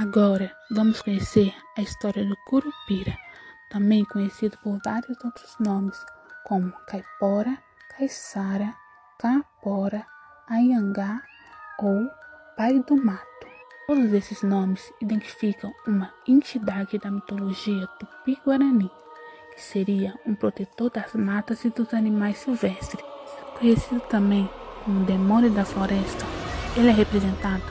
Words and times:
Agora 0.00 0.54
vamos 0.70 1.02
conhecer 1.02 1.52
a 1.76 1.82
história 1.82 2.24
do 2.24 2.36
Curupira, 2.46 3.18
também 3.68 4.04
conhecido 4.04 4.56
por 4.62 4.78
vários 4.84 5.18
outros 5.24 5.56
nomes, 5.58 5.98
como 6.44 6.72
Caipora, 6.86 7.58
Caiçara, 7.90 8.76
Capora, 9.18 10.06
Ayangá 10.48 11.20
ou 11.80 12.08
Pai 12.56 12.78
do 12.78 12.96
Mato. 12.96 13.26
Todos 13.88 14.12
esses 14.12 14.40
nomes 14.44 14.88
identificam 15.00 15.74
uma 15.84 16.14
entidade 16.28 16.96
da 16.96 17.10
mitologia 17.10 17.84
tupi-guarani, 17.98 18.88
que 19.52 19.60
seria 19.60 20.14
um 20.24 20.32
protetor 20.36 20.90
das 20.90 21.12
matas 21.14 21.64
e 21.64 21.70
dos 21.70 21.92
animais 21.92 22.38
silvestres. 22.38 23.04
Conhecido 23.58 24.00
também 24.02 24.48
como 24.84 25.04
demônio 25.04 25.50
da 25.50 25.64
floresta, 25.64 26.24
ele 26.76 26.90
é 26.90 26.92
representado 26.92 27.64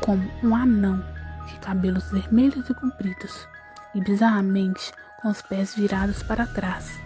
como 0.00 0.26
um 0.42 0.56
anão 0.56 1.13
de 1.46 1.58
cabelos 1.58 2.10
vermelhos 2.10 2.68
e 2.68 2.74
compridos, 2.74 3.46
e 3.94 4.00
bizarramente 4.00 4.92
com 5.20 5.28
os 5.28 5.42
pés 5.42 5.74
virados 5.74 6.22
para 6.22 6.46
trás. 6.46 6.98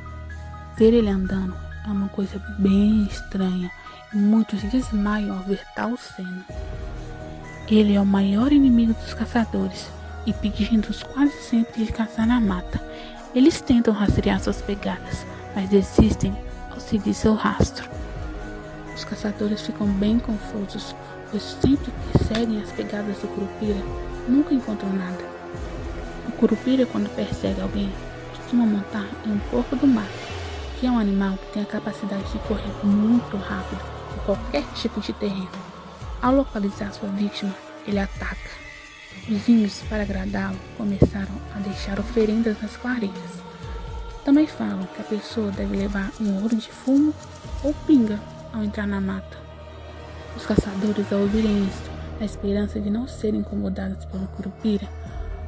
Ver 0.76 0.92
ele 0.92 1.08
andando 1.08 1.56
é 1.84 1.88
uma 1.88 2.08
coisa 2.08 2.38
bem 2.58 3.04
estranha 3.04 3.70
e 4.12 4.16
muitos 4.16 4.62
desmaiam 4.62 5.36
ao 5.36 5.44
ver 5.44 5.64
tal 5.74 5.96
cena. 5.96 6.44
Ele 7.68 7.94
é 7.94 8.00
o 8.00 8.06
maior 8.06 8.52
inimigo 8.52 8.94
dos 8.94 9.14
caçadores 9.14 9.90
e 10.26 10.32
pedindo-os 10.32 11.02
quase 11.02 11.32
sempre 11.42 11.84
de 11.84 11.92
caçar 11.92 12.26
na 12.26 12.40
mata. 12.40 12.80
Eles 13.34 13.60
tentam 13.60 13.92
rastrear 13.92 14.40
suas 14.40 14.62
pegadas, 14.62 15.26
mas 15.54 15.68
desistem 15.68 16.36
ao 16.70 16.80
seguir 16.80 17.14
seu 17.14 17.34
rastro. 17.34 17.88
Os 18.94 19.04
caçadores 19.04 19.62
ficam 19.62 19.86
bem 19.86 20.18
confusos, 20.18 20.94
pois 21.30 21.42
sempre 21.42 21.92
que 21.92 22.24
seguem 22.24 22.62
as 22.62 22.72
pegadas 22.72 23.16
do 23.18 23.28
Curupira, 23.28 23.80
nunca 24.28 24.54
encontram 24.54 24.92
nada. 24.92 25.24
O 26.28 26.32
Curupira, 26.32 26.86
quando 26.86 27.08
persegue 27.14 27.60
alguém, 27.60 27.92
costuma 28.36 28.64
montar 28.64 29.06
em 29.26 29.32
um 29.32 29.38
porco 29.50 29.74
do 29.76 29.86
mato, 29.86 30.08
que 30.78 30.86
é 30.86 30.90
um 30.90 30.98
animal 30.98 31.36
que 31.36 31.52
tem 31.54 31.62
a 31.62 31.66
capacidade 31.66 32.30
de 32.30 32.38
correr 32.40 32.72
muito 32.84 33.36
rápido 33.36 33.80
em 34.14 34.24
qualquer 34.24 34.64
tipo 34.74 35.00
de 35.00 35.12
terreno. 35.12 35.48
Ao 36.20 36.34
localizar 36.34 36.92
sua 36.92 37.08
vítima, 37.10 37.54
ele 37.86 37.98
ataca. 37.98 38.50
Os 39.28 39.48
índios, 39.48 39.82
para 39.88 40.02
agradá-lo, 40.02 40.58
começaram 40.76 41.34
a 41.54 41.58
deixar 41.58 41.98
oferendas 41.98 42.60
nas 42.62 42.76
clareiras. 42.76 43.42
Também 44.24 44.46
falam 44.46 44.86
que 44.94 45.00
a 45.00 45.04
pessoa 45.04 45.50
deve 45.50 45.76
levar 45.76 46.10
um 46.20 46.42
ouro 46.42 46.56
de 46.56 46.70
fumo 46.70 47.14
ou 47.62 47.74
pinga 47.86 48.18
ao 48.52 48.62
entrar 48.62 48.86
na 48.86 49.00
mata. 49.00 49.38
Os 50.36 50.46
caçadores, 50.46 51.12
ao 51.12 51.20
ouvirem 51.20 51.66
isso, 51.66 51.87
na 52.18 52.26
esperança 52.26 52.80
de 52.80 52.90
não 52.90 53.06
serem 53.06 53.40
incomodados 53.40 54.04
pelo 54.06 54.26
curupira, 54.28 54.88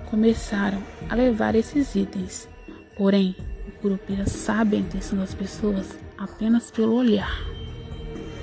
começaram 0.06 0.82
a 1.08 1.14
levar 1.14 1.54
esses 1.54 1.94
itens. 1.94 2.48
Porém, 2.96 3.34
o 3.66 3.72
curupira 3.80 4.26
sabe 4.26 4.76
a 4.76 4.80
intenção 4.80 5.18
das 5.18 5.34
pessoas 5.34 5.98
apenas 6.18 6.70
pelo 6.70 6.94
olhar. 6.94 7.32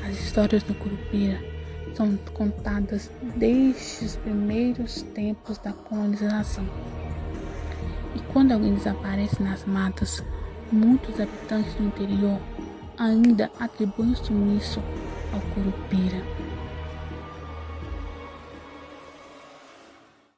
As 0.07 0.17
histórias 0.19 0.63
do 0.63 0.73
curupira 0.73 1.39
são 1.93 2.15
contadas 2.33 3.11
desde 3.35 4.05
os 4.05 4.15
primeiros 4.17 5.01
tempos 5.01 5.57
da 5.57 5.73
colonização. 5.73 6.65
E 8.15 8.19
quando 8.31 8.51
alguém 8.51 8.75
desaparece 8.75 9.41
nas 9.41 9.65
matas, 9.65 10.23
muitos 10.71 11.19
habitantes 11.19 11.73
do 11.75 11.83
interior 11.83 12.39
ainda 12.97 13.51
atribuem 13.59 14.11
o 14.11 14.15
sumiço 14.15 14.81
ao 15.33 15.41
curupira. 15.53 16.46